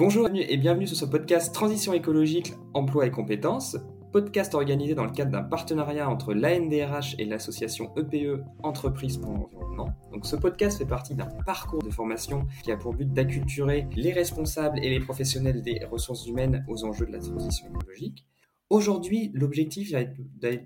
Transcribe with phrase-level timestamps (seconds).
[0.00, 3.76] Bonjour et bienvenue sur ce podcast Transition écologique, emploi et compétences,
[4.12, 9.92] podcast organisé dans le cadre d'un partenariat entre l'ANDRH et l'association EPE Entreprise pour l'environnement.
[10.10, 14.14] Donc ce podcast fait partie d'un parcours de formation qui a pour but d'acculturer les
[14.14, 18.24] responsables et les professionnels des ressources humaines aux enjeux de la transition écologique.
[18.70, 20.16] Aujourd'hui, l'objectif va être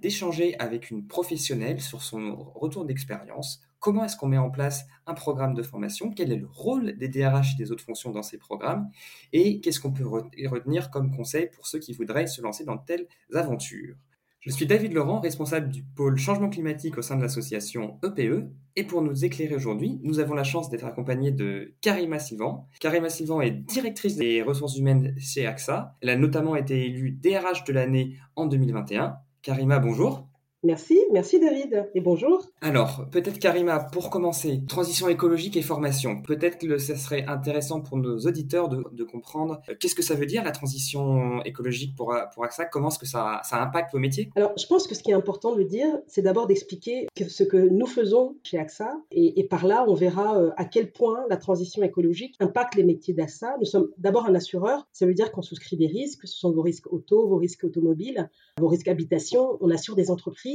[0.00, 5.12] d'échanger avec une professionnelle sur son retour d'expérience, Comment est-ce qu'on met en place un
[5.12, 6.10] programme de formation?
[6.10, 8.88] Quel est le rôle des DRH et des autres fonctions dans ces programmes?
[9.34, 12.80] Et qu'est-ce qu'on peut retenir comme conseil pour ceux qui voudraient se lancer dans de
[12.86, 13.96] telles aventures?
[14.40, 18.20] Je suis David Laurent, responsable du pôle changement climatique au sein de l'association EPE.
[18.20, 18.48] E.
[18.76, 22.66] Et pour nous éclairer aujourd'hui, nous avons la chance d'être accompagnés de Karima Sivan.
[22.80, 25.94] Karima Sivan est directrice des ressources humaines chez AXA.
[26.00, 29.18] Elle a notamment été élue DRH de l'année en 2021.
[29.42, 30.26] Karima, bonjour.
[30.64, 32.46] Merci, merci David et bonjour.
[32.62, 36.22] Alors, peut-être Karima, pour commencer, transition écologique et formation.
[36.22, 40.24] Peut-être que ce serait intéressant pour nos auditeurs de, comprendre euh, qu'est-ce que ça veut
[40.24, 44.30] dire la transition écologique pour, pour AXA, comment est-ce que ça, ça impacte vos métiers?
[44.36, 47.58] Alors, je pense que ce qui est important de dire, c'est d'abord d'expliquer ce que
[47.58, 51.82] nous faisons chez AXA et, par là, on verra euh, à quel point la transition
[51.82, 53.56] écologique impacte les métiers d'AXA.
[53.58, 56.62] Nous sommes d'abord un assureur, ça veut dire qu'on souscrit des risques, ce sont vos
[56.62, 60.53] risques auto, vos risques automobiles, vos risques habitation, on assure des entreprises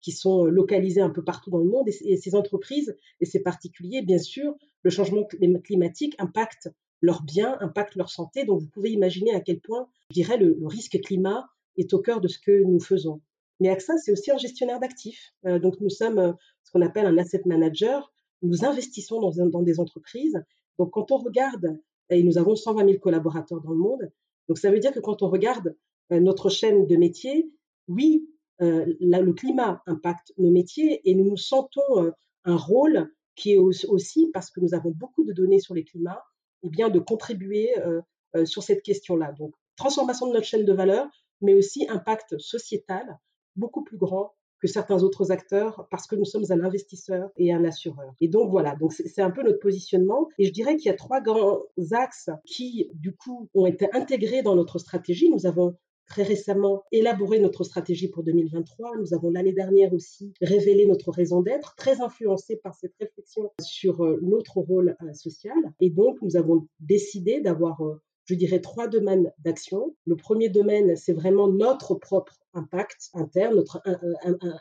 [0.00, 1.88] qui sont localisées un peu partout dans le monde.
[1.88, 5.24] Et, ces entreprises et ces particuliers, bien sûr, le changement
[5.64, 6.68] climatique impacte
[7.00, 8.44] leurs biens, impacte leur santé.
[8.44, 12.20] Donc, vous pouvez imaginer à quel point, je dirais, le, risque climat est au cœur
[12.20, 13.20] de ce que nous faisons.
[13.60, 15.32] Mais AXA, c'est aussi un gestionnaire d'actifs.
[15.46, 16.32] Euh, donc, nous sommes euh,
[16.64, 18.12] ce qu'on appelle un asset manager.
[18.42, 20.40] Nous investissons dans, des entreprises.
[20.78, 21.78] Donc, quand on regarde,
[22.10, 24.12] et nous avons 120 000 collaborateurs dans le monde,
[24.48, 25.76] donc ça veut dire que quand on regarde
[26.12, 27.50] euh, notre chaîne de métiers,
[27.88, 28.28] oui,
[28.60, 32.10] euh, le climat impacte nos métiers et nous nous sentons euh,
[32.44, 36.24] un rôle qui est aussi, parce que nous avons beaucoup de données sur les climats,
[36.64, 39.32] eh bien de contribuer euh, sur cette question-là.
[39.38, 41.06] Donc, transformation de notre chaîne de valeur,
[41.40, 43.18] mais aussi impact sociétal
[43.54, 47.64] beaucoup plus grand que certains autres acteurs parce que nous sommes un investisseur et un
[47.64, 48.12] assureur.
[48.20, 50.28] Et donc voilà, donc c'est un peu notre positionnement.
[50.38, 51.60] Et je dirais qu'il y a trois grands
[51.92, 55.30] axes qui, du coup, ont été intégrés dans notre stratégie.
[55.30, 55.76] Nous avons
[56.08, 58.96] très récemment élaboré notre stratégie pour 2023.
[58.98, 64.04] Nous avons l'année dernière aussi révélé notre raison d'être, très influencée par cette réflexion sur
[64.04, 65.56] euh, notre rôle euh, social.
[65.80, 69.96] Et donc, nous avons décidé d'avoir euh, je dirais trois domaines d'action.
[70.04, 73.80] Le premier domaine, c'est vraiment notre propre impact interne, notre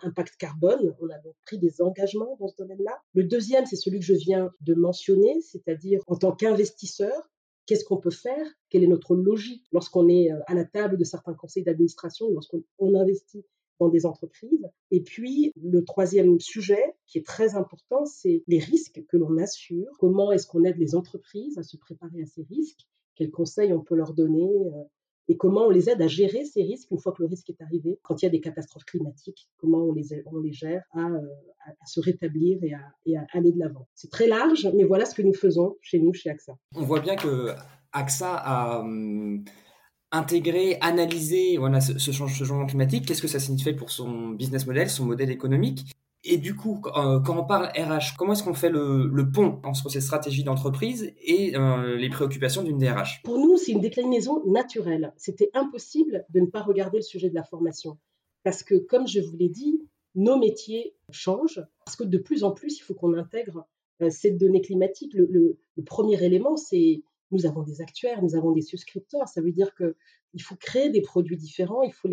[0.04, 0.96] impact carbone.
[1.02, 2.98] On a donc pris des engagements dans ce domaine-là.
[3.14, 7.30] Le deuxième, c'est celui que je viens de mentionner, c'est-à-dire en tant qu'investisseur,
[7.68, 8.46] Qu'est-ce qu'on peut faire?
[8.70, 9.66] Quelle est notre logique?
[9.72, 12.64] Lorsqu'on est euh, à la table de certains conseils d'administration, lorsqu'on
[12.96, 13.46] investit
[13.80, 14.68] dans des entreprises.
[14.90, 19.92] Et puis, le troisième sujet qui est très important, c'est les risques que l'on assure.
[20.00, 22.88] Comment est-ce qu'on aide les entreprises à se préparer à ces risques?
[23.16, 24.84] Quels conseils on peut leur donner euh,
[25.28, 27.62] et comment on les aide à gérer ces risques une fois que le risque est
[27.62, 31.00] arrivé, quand il y a des catastrophes climatiques, comment on les, on les gère à,
[31.00, 31.22] euh,
[31.86, 32.74] se rétablir et
[33.16, 33.88] à, aller de l'avant?
[33.94, 36.58] C'est très large, mais voilà ce que nous faisons chez nous, chez AXA.
[36.76, 37.54] On voit bien que
[37.92, 39.44] AXA a hum,
[40.12, 43.06] intégré, analysé voilà, ce changement climatique.
[43.06, 45.92] Qu'est-ce que ça signifie pour son business model, son modèle économique?
[46.28, 49.90] Et du coup, euh, quand on parle RH, comment est-ce qu'on fait le, pont entre
[49.90, 55.14] ces stratégies d'entreprise et euh, les préoccupations d'une DRH Pour nous, c'est une déclinaison naturelle.
[55.16, 57.98] C'était impossible de ne pas regarder le sujet de la formation.
[58.44, 59.82] Parce que, comme je vous l'ai dit,
[60.16, 61.62] nos métiers changent.
[61.86, 63.66] Parce que de plus en plus, il faut qu'on intègre
[64.02, 65.14] euh, cette donnée climatique.
[65.14, 69.30] Le, premier élément, c'est nous avons des actuaires, nous avons des souscripteurs.
[69.30, 72.10] Ça veut dire qu'il faut créer des produits différents, il faut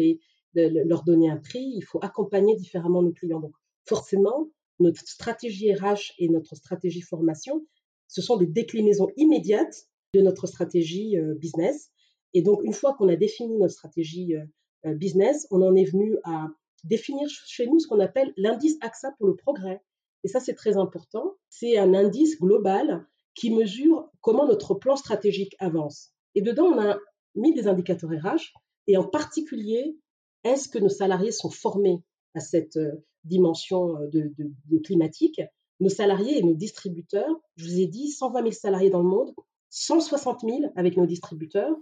[0.54, 3.40] leur donner un prix, il faut accompagner différemment nos clients.
[3.40, 3.54] Donc,
[3.84, 4.48] forcément,
[4.80, 7.66] notre stratégie RH et notre stratégie formation,
[8.08, 11.90] ce sont des déclinaisons immédiates de notre stratégie euh, business.
[12.32, 14.44] Et donc, une fois qu'on a défini notre stratégie euh,
[14.86, 16.48] euh, business, on en est venu à
[16.84, 19.80] définir chez nous ce qu'on appelle l'indice AXA pour le progrès.
[20.22, 21.36] Et ça, c'est très important.
[21.48, 26.12] C'est un indice global qui mesure comment notre plan stratégique avance.
[26.34, 26.98] Et dedans, on a
[27.34, 28.52] mis des indicateurs RH
[28.86, 29.96] et en particulier,
[30.44, 32.04] est-ce que nos salariés sont formés
[32.34, 32.78] à cette
[33.24, 35.40] dimension euh, de, climatique,
[35.80, 39.34] nos salariés et nos distributeurs, je vous ai dit 120 000 salariés dans le monde,
[39.70, 41.74] 160 000 avec nos distributeurs.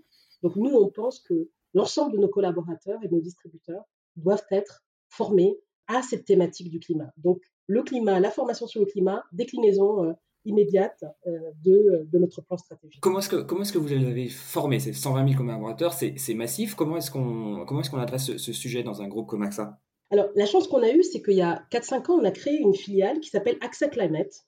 [0.43, 3.85] Donc nous, on pense que l'ensemble de nos collaborateurs et de nos distributeurs
[4.17, 5.59] doivent être formés
[5.89, 7.13] à cette thématique du climat.
[7.19, 10.13] Donc le climat, la formation sur le climat, déclinaison euh,
[10.45, 13.01] immédiate euh, de, notre plan stratégique.
[13.01, 16.75] Comment est-ce que, comment est-ce vous avez formés Ces 120 000 collaborateurs, c'est, massif?
[16.75, 19.79] Comment est-ce qu'on, comment est-ce qu'on adresse ce, sujet dans un groupe comme AXA?
[20.13, 22.59] Alors, la chance qu'on a eue, c'est qu'il y a 4-5 ans, on a créé
[22.59, 24.45] une filiale qui s'appelle AXA Climate.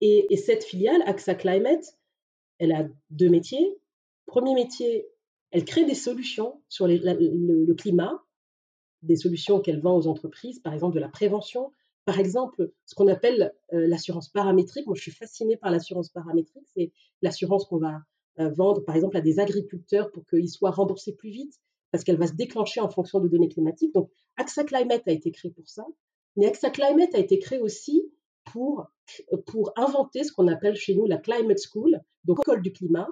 [0.00, 1.98] Et, cette filiale, AXA Climate,
[2.58, 3.76] elle a deux métiers.
[4.26, 5.08] Premier métier,
[5.50, 8.22] elle crée des solutions sur le, climat,
[9.02, 11.72] des solutions qu'elle vend aux entreprises, par exemple de la prévention,
[12.04, 14.86] par exemple ce qu'on appelle euh, l'assurance paramétrique.
[14.86, 16.66] Moi, je suis fascinée par l'assurance paramétrique.
[16.76, 16.92] C'est
[17.22, 18.02] l'assurance qu'on va
[18.38, 21.58] euh, vendre, par exemple, à des agriculteurs pour qu'ils soient remboursés plus vite,
[21.92, 23.94] parce qu'elle va se déclencher en fonction de données climatiques.
[23.94, 25.84] Donc, AXA Climate a été créé pour ça.
[26.36, 28.10] Mais AXA Climate a été créé aussi
[28.44, 28.86] pour,
[29.46, 33.08] pour inventer ce qu'on appelle chez nous la Climate School, donc école du climat.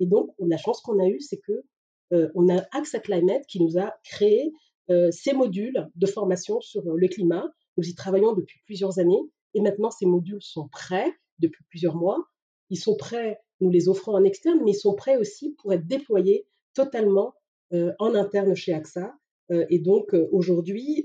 [0.00, 1.64] Et donc, la chance qu'on a eue, c'est que
[2.12, 4.52] euh, on a AXA Climate qui nous a créé
[4.90, 7.48] euh, ces modules de formation sur le climat.
[7.76, 9.20] Nous y travaillons depuis plusieurs années
[9.54, 12.28] et maintenant ces modules sont prêts depuis plusieurs mois.
[12.70, 15.86] Ils sont prêts, nous les offrons en externe, mais ils sont prêts aussi pour être
[15.86, 17.40] déployés totalement euh,
[17.72, 19.14] en interne chez AXA.
[19.50, 21.04] et donc aujourd'hui,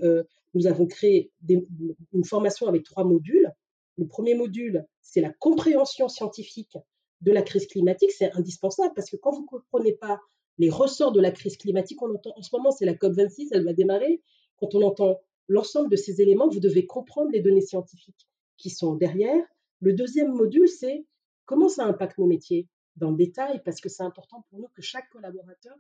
[0.54, 3.52] nous avons créé une formation avec trois modules.
[3.98, 6.78] Le premier module, c'est la compréhension scientifique
[7.22, 8.12] de la crise climatique.
[8.12, 10.20] C'est indispensable parce que quand vous ne comprenez pas
[10.58, 13.64] les ressorts de la crise climatique, on entend en ce moment, c'est la COP26, elle
[13.64, 14.22] va démarrer.
[14.58, 18.28] Quand on entend l'ensemble de ces éléments, vous devez comprendre les données scientifiques
[18.58, 19.44] qui sont derrière.
[19.80, 21.06] Le deuxième module, c'est
[21.46, 24.82] comment ça impacte nos métiers dans le détail, parce que c'est important pour nous que
[24.82, 25.76] chaque collaborateur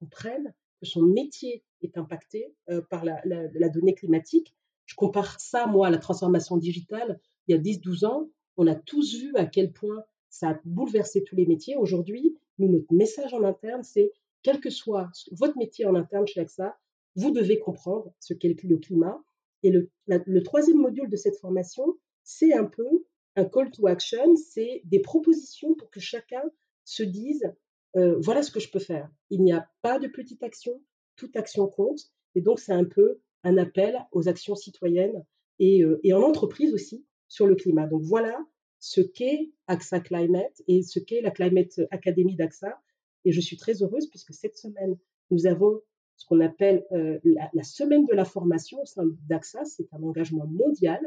[0.00, 2.54] comprenne que son métier est impacté
[2.90, 4.54] par la, donnée climatique.
[4.86, 7.20] Je compare ça, moi, à la transformation digitale.
[7.48, 11.24] Il y a 10-12 ans, on a tous vu à quel point ça a bouleversé
[11.24, 11.76] tous les métiers.
[11.76, 14.12] Aujourd'hui, notre message en interne, c'est
[14.42, 16.76] quel que soit votre métier en interne chez AXA,
[17.16, 19.22] vous devez comprendre ce qu'est le climat.
[19.62, 23.04] Et le troisième module de cette formation, c'est un peu
[23.36, 26.42] un call to action, c'est des propositions pour que chacun
[26.84, 27.52] se dise
[27.94, 29.10] voilà ce que je peux faire.
[29.30, 30.82] Il n'y a pas de petite action,
[31.16, 32.00] toute action compte.
[32.34, 35.24] Et donc, c'est un peu un appel aux actions citoyennes
[35.58, 37.86] et, en entreprise aussi sur le climat.
[37.86, 38.38] Donc, voilà
[38.78, 42.78] ce qu'est AXA Climate et ce qu'est la Climate Academy d'AXA.
[43.24, 44.96] Et je suis très heureuse puisque cette semaine,
[45.30, 45.80] nous avons
[46.16, 49.64] ce qu'on appelle la, semaine de la formation au sein d'AXA.
[49.64, 51.00] C'est un engagement mondial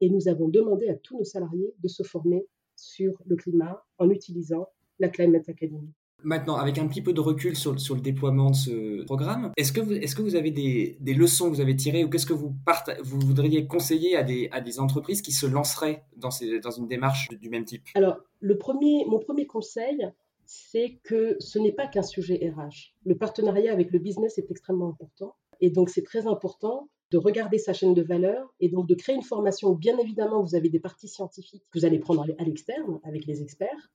[0.00, 2.46] et nous avons demandé à tous nos salariés de se former
[2.76, 4.68] sur le climat en utilisant
[4.98, 5.92] la Climate Academy.
[6.22, 9.80] Maintenant, avec un petit peu de recul sur, le déploiement de ce programme, est-ce que
[9.80, 12.54] vous, est que vous avez des, leçons que vous avez tirées ou qu'est-ce que vous,
[13.02, 16.88] vous voudriez conseiller à des, à des entreprises qui se lanceraient dans, ces, dans une
[16.88, 17.82] démarche du même type?
[17.94, 20.08] Alors, le premier, mon premier conseil,
[20.46, 22.94] c'est que ce n'est pas qu'un sujet RH.
[23.04, 25.36] Le partenariat avec le business est extrêmement important.
[25.60, 29.14] Et donc, c'est très important de regarder sa chaîne de valeur et donc de créer
[29.14, 32.44] une formation où, bien évidemment, vous avez des parties scientifiques que vous allez prendre à
[32.44, 33.90] l'externe avec les experts,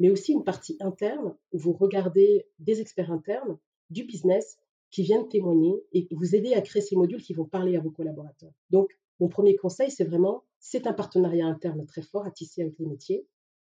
[0.00, 3.58] mais aussi une partie interne où vous regardez des experts internes
[3.90, 4.58] du business
[4.90, 7.90] qui viennent témoigner et vous aider à créer ces modules qui vont parler à vos
[7.90, 8.52] collaborateurs.
[8.70, 12.78] Donc, mon premier conseil, c'est vraiment, c'est un partenariat interne très fort à tisser avec
[12.78, 13.26] les métiers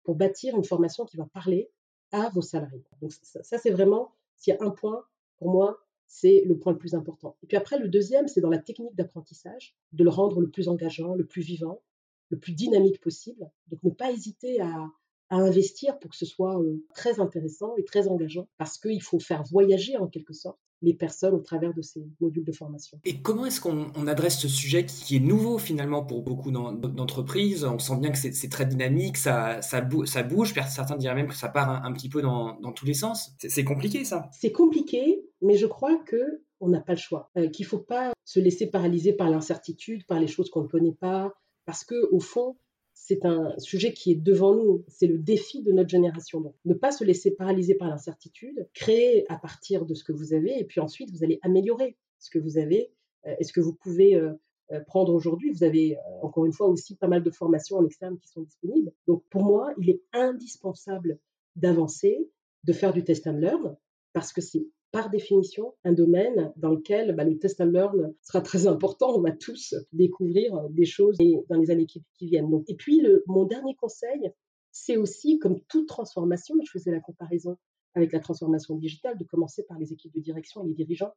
[0.05, 1.71] pour bâtir une formation qui va parler
[2.13, 2.85] à vos salariés.
[3.01, 5.03] Donc, ça, ça c'est vraiment, s'il y a un point,
[5.39, 7.37] pour moi, c'est le point le plus important.
[7.43, 10.69] Et puis après, le deuxième, c'est dans la technique d'apprentissage, de le rendre le plus
[10.69, 11.83] engageant, le plus vivant,
[12.29, 13.51] le plus dynamique possible.
[13.69, 14.91] Donc, ne pas hésiter à,
[15.31, 16.61] à investir pour que ce soit
[16.95, 21.35] très intéressant et très engageant, parce qu'il faut faire voyager en quelque sorte les personnes
[21.35, 23.01] au travers de ces modules de formation.
[23.05, 27.65] Et comment est-ce qu'on adresse ce sujet qui est nouveau finalement pour beaucoup d'entreprises?
[27.65, 31.29] On sent bien que c'est très dynamique, ça, ça, bouge, ça bouge, certains diraient même
[31.29, 33.33] que ça part un, petit peu dans, dans, tous les sens.
[33.39, 37.49] C'est compliqué ça C'est compliqué, mais je crois que on n'a pas le choix, euh,
[37.49, 40.97] qu'il ne faut pas se laisser paralyser par l'incertitude, par les choses qu'on ne connaît
[40.99, 41.33] pas,
[41.67, 42.57] parce que au fond,
[43.01, 46.41] c'est un sujet qui est devant nous, c'est le défi de notre génération.
[46.41, 50.35] Donc, ne pas se laisser paralyser par l'incertitude, créer à partir de ce que vous
[50.35, 52.93] avez, et puis ensuite, vous allez améliorer ce que vous avez
[53.27, 54.35] euh, et ce que vous pouvez euh,
[54.73, 55.53] euh, prendre aujourd'hui.
[55.53, 58.93] Vous avez, encore une fois, aussi pas mal de formations en externe qui sont disponibles.
[59.07, 61.21] Donc, pour moi, il est indispensable
[61.55, 62.29] d'avancer,
[62.65, 63.77] de faire du test and learn,
[64.13, 68.41] parce que c'est par définition un domaine dans lequel bah, le test and learn sera
[68.41, 69.17] très important.
[69.17, 71.19] On va tous découvrir euh, des choses
[71.49, 72.49] dans les années qui, viennent.
[72.69, 74.33] Et puis, mon dernier conseil,
[74.71, 77.59] c'est aussi, comme toute transformation, je faisais la comparaison
[77.95, 81.13] avec la transformation digitale, de commencer par les équipes de direction et les dirigeants.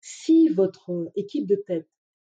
[0.00, 1.88] Si votre équipe de tête,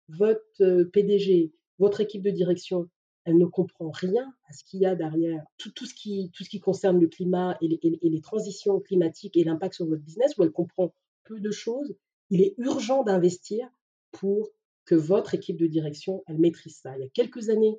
[0.09, 2.89] votre euh, PDG, votre équipe de direction
[3.27, 7.07] elle ne comprend rien à ce qu'il y a derrière tout, ce qui, concerne le
[7.07, 10.93] climat et les, transitions climatiques et l'impact sur votre business, où elle comprend
[11.25, 11.93] peu de choses,
[12.29, 13.67] il est urgent d'investir
[14.11, 14.49] pour
[14.85, 16.97] que votre équipe de direction, elle maîtrise ça.
[16.97, 17.77] Il y a quelques années,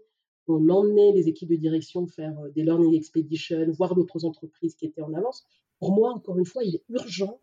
[0.48, 4.84] on emmenait les équipes de direction faire euh, des learning expeditions, voir d'autres entreprises qui
[4.84, 5.46] étaient en avance.
[5.78, 7.40] Pour moi, encore une fois, il est urgent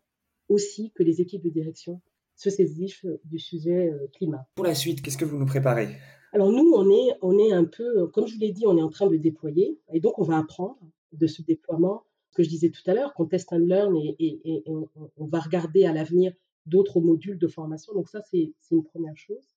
[0.48, 2.00] aussi que les équipes de direction
[2.36, 4.46] se saisissent du sujet euh, climat.
[4.54, 5.96] Pour la suite, qu'est-ce que vous nous préparez?
[6.32, 8.82] Alors nous, on est, on est un peu, comme je vous l'ai dit, on est
[8.82, 10.78] en train de déployer et donc on va apprendre
[11.12, 12.04] de ce déploiement
[12.34, 15.92] que je disais tout à l'heure, qu'on teste and learn et, on, va regarder à
[15.92, 16.34] l'avenir
[16.66, 17.94] d'autres modules de formation.
[17.94, 19.48] Donc ça, c'est une première chose.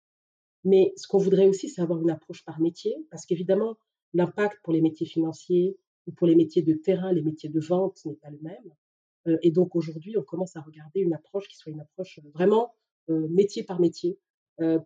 [0.63, 3.77] Mais ce qu'on voudrait aussi, c'est avoir une approche par métier, parce qu'évidemment,
[4.13, 8.03] l'impact pour les métiers financiers ou pour les métiers de terrain, les métiers de vente
[8.05, 8.73] n'est pas le même.
[9.27, 12.73] Euh, et donc aujourd'hui, on commence à regarder une approche qui soit une approche vraiment
[13.09, 14.28] euh, métier par métier euh,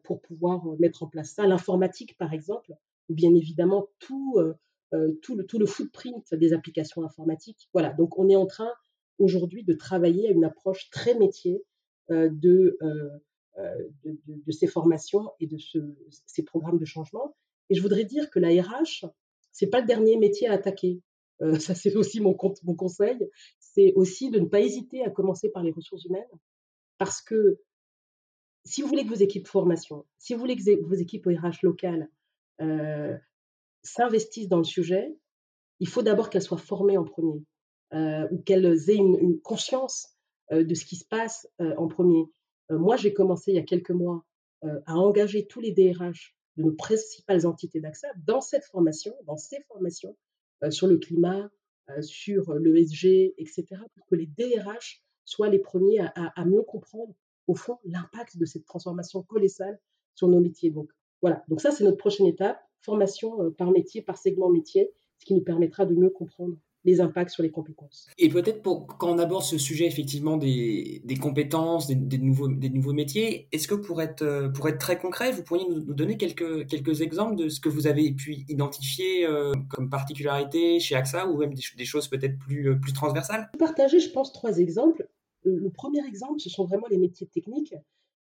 [0.03, 1.47] pour pouvoir mettre en place ça.
[1.47, 2.73] L'informatique, par exemple,
[3.09, 4.39] ou bien évidemment tout,
[5.21, 7.69] tout, le, tout le footprint des applications informatiques.
[7.73, 8.71] Voilà, donc on est en train
[9.19, 11.63] aujourd'hui de travailler à une approche très métier
[12.09, 12.77] de,
[14.03, 15.57] de, ces formations et de
[16.25, 17.35] ces programmes de changement.
[17.69, 19.07] Et je voudrais dire que la RH,
[19.51, 21.01] c'est pas le dernier métier à attaquer.
[21.59, 23.29] ça, c'est aussi mon conseil
[23.73, 26.23] c'est aussi de ne pas hésiter à commencer par les ressources humaines,
[26.97, 27.59] parce que
[28.65, 32.09] si vous voulez que vos équipes formation, si vous voulez que vos équipes RH locales
[32.61, 33.17] euh,
[33.81, 35.15] s'investissent dans le sujet,
[35.79, 37.43] il faut d'abord qu'elles soient formées en premier,
[37.93, 40.15] euh, ou qu'elles aient une, conscience
[40.51, 42.25] euh, de ce qui se passe en premier.
[42.69, 44.23] moi, j'ai commencé il y a quelques mois
[44.85, 49.61] à engager tous les DRH de nos principales entités d'accès dans cette formation, dans ces
[49.67, 50.15] formations
[50.69, 51.51] sur le climat,
[51.99, 57.13] sur l'ESG, etc., pour que les DRH soient les premiers à, mieux comprendre,
[57.47, 59.79] au fond, l'impact de cette transformation colossale
[60.15, 60.71] sur nos métiers.
[60.71, 60.89] Donc,
[61.21, 61.43] voilà.
[61.47, 65.33] Donc, ça, c'est notre prochaine étape formation euh, par métier, par segment métier, ce qui
[65.33, 68.09] nous permettra de mieux comprendre les impacts sur les compétences.
[68.17, 72.69] Et peut-être pour, quand on aborde ce sujet effectivement des, des compétences, des, nouveaux, des
[72.69, 76.17] nouveaux métiers, est-ce que pour être, euh, pour être très concret, vous pourriez nous, donner
[76.17, 81.27] quelques, quelques exemples de ce que vous avez pu identifier euh, comme particularité chez AXA
[81.27, 83.49] ou même des, choses peut-être plus, plus transversales?
[83.57, 85.07] Partager, je pense, trois exemples.
[85.45, 87.75] Le premier exemple, ce sont vraiment les métiers techniques.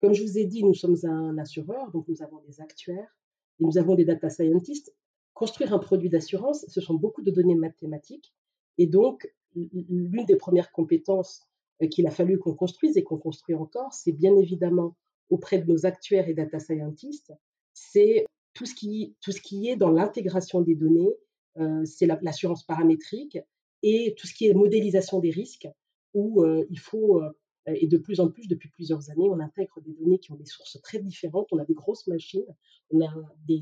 [0.02, 3.16] Comme je vous ai dit, nous sommes un assureur, donc nous avons des actuaires
[3.60, 4.94] et nous avons des data scientists.
[5.34, 8.34] Construire un produit d'assurance, ce sont beaucoup de données mathématiques
[8.78, 11.44] et donc, l'une des premières compétences
[11.82, 14.96] euh, qu'il a fallu qu'on construise et qu'on construit encore, c'est bien évidemment
[15.30, 17.34] auprès de nos actuaires et data scientists,
[17.74, 21.14] c'est tout, ce qui, est dans l'intégration des données,
[21.58, 23.40] euh, c'est l'assurance paramétrique
[23.82, 25.68] et tout ce qui est modélisation des risques,
[26.16, 27.22] où il faut,
[27.68, 30.46] et de plus en plus, depuis plusieurs années, on intègre des données qui ont des
[30.46, 32.46] sources très différentes, on a des grosses machines,
[32.90, 33.14] on a
[33.48, 33.62] des,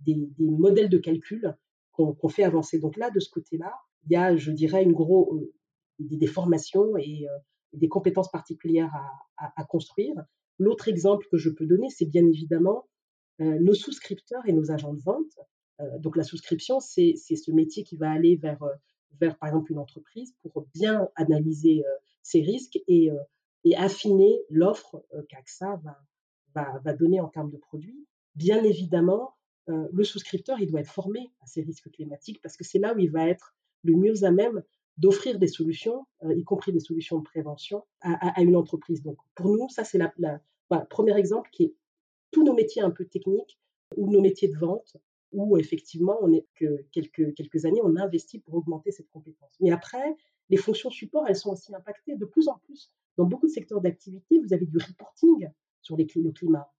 [0.00, 1.56] des, modèles de calcul
[1.92, 2.78] qu'on fait avancer.
[2.78, 3.72] Donc là, de ce côté-là,
[4.06, 5.38] il y a, je dirais, une gros,
[5.98, 7.26] des, formations et
[7.72, 8.92] des compétences particulières
[9.36, 10.14] à, construire.
[10.58, 12.88] L'autre exemple que je peux donner, c'est bien évidemment
[13.38, 15.38] nos souscripteurs et nos agents de vente.
[15.98, 18.62] donc la souscription, c'est ce métier qui va aller vers,
[19.20, 21.84] vers, par exemple, une entreprise pour bien analyser
[22.22, 23.10] ses risques et,
[23.64, 25.80] et affiner l'offre qu'AXA
[26.54, 28.06] va, donner en termes de produits.
[28.34, 29.34] Bien évidemment,
[29.66, 32.98] le souscripteur, il doit être formé à ces risques climatiques parce que c'est là où
[32.98, 33.54] il va être
[33.84, 34.62] le mieux à même
[34.98, 39.02] d'offrir des solutions, euh, y compris des solutions de prévention, à, une entreprise.
[39.02, 40.12] Donc, pour nous, ça, c'est la,
[40.88, 41.74] premier exemple qui est
[42.30, 43.58] tous nos métiers un peu techniques
[43.96, 44.96] ou nos métiers de vente,
[45.32, 49.54] où effectivement, on est que quelques, années, on a investi pour augmenter cette compétence.
[49.60, 50.16] Mais après,
[50.50, 52.90] les fonctions support, elles sont aussi impactées de plus en plus.
[53.16, 55.48] Dans beaucoup de secteurs d'activité, vous avez du reporting
[55.80, 56.70] sur le climat.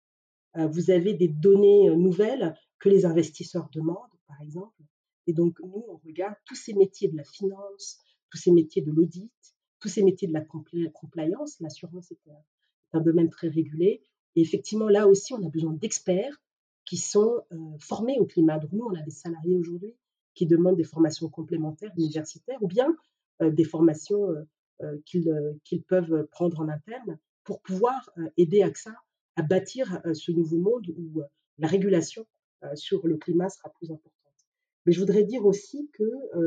[0.57, 4.83] Euh, vous avez des données euh, nouvelles que les investisseurs demandent, par exemple.
[5.25, 7.97] Et donc, nous, on regarde tous ces métiers de la finance,
[8.29, 9.31] tous ces métiers de l'audit,
[9.79, 11.59] tous ces métiers de la compliance.
[11.59, 12.19] L'assurance est
[12.93, 14.01] un, domaine très régulé.
[14.35, 16.41] Et effectivement, là aussi, on a besoin d'experts
[16.85, 18.59] qui sont euh, formés au climat.
[18.59, 19.95] Donc, nous, on a des salariés aujourd'hui
[20.33, 22.95] qui demandent des formations complémentaires universitaires ou bien
[23.41, 24.27] euh, des formations
[24.81, 28.93] euh, qu'ils peuvent prendre en interne pour pouvoir aider AXA
[29.35, 31.21] à bâtir ce nouveau monde où
[31.57, 32.25] la régulation
[32.73, 34.33] sur le climat sera plus importante.
[34.85, 36.03] Mais je voudrais dire aussi que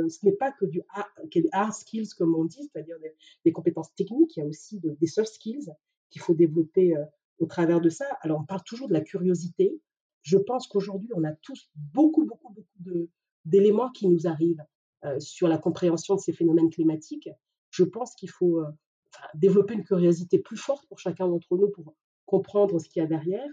[0.09, 0.83] ce n'est pas que du
[1.53, 2.97] hard, skills, comme on dit, c'est-à-dire
[3.45, 5.71] des, compétences techniques, il y a aussi des soft skills
[6.11, 6.95] qu'il faut développer
[7.39, 8.07] au travers de ça.
[8.21, 9.81] Alors, on parle toujours de la curiosité.
[10.27, 13.09] Je pense qu'aujourd'hui, on a tous beaucoup, beaucoup, beaucoup
[13.45, 14.65] d'éléments qui nous arrivent
[15.05, 17.31] euh, sur la compréhension de ces phénomènes climatiques.
[17.71, 18.61] Je pense qu'il faut
[19.35, 23.09] développer une curiosité plus forte pour chacun d'entre nous pour comprendre ce qu'il y a
[23.09, 23.49] derrière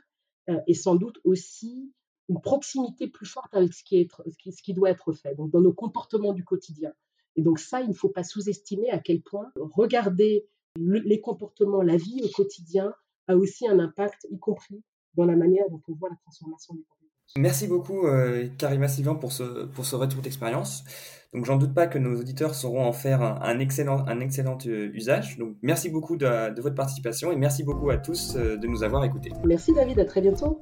[0.68, 1.94] et sans doute aussi
[2.28, 6.44] une proximité plus forte avec ce qui, doit être fait, donc dans nos comportements du
[6.44, 6.92] quotidien.
[7.36, 11.98] Et donc ça, il ne faut pas sous-estimer à quel point regarder les comportements, la
[11.98, 12.94] vie au quotidien
[13.28, 14.84] a aussi un impact, y compris
[15.16, 17.34] dans la manière dont on voit la transformation des compétences.
[17.38, 20.84] Merci beaucoup, euh, Karima Sylvain, pour ce, pour ce retour d'expérience.
[21.34, 24.92] Donc, j'en doute pas que nos auditeurs sauront en faire un, excellent, un excellent euh,
[24.94, 25.38] usage.
[25.40, 28.84] Donc, merci beaucoup de, de, votre participation et merci beaucoup à tous euh, de nous
[28.84, 29.32] avoir écoutés.
[29.44, 30.00] Merci, David.
[30.00, 30.60] À très bientôt.